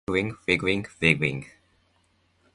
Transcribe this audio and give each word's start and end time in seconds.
Wriggling 0.07 0.35
Wriggling 0.47 0.87
Wriggling. 0.99 1.45